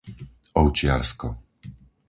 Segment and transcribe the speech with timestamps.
[0.61, 1.27] Ovčiarsko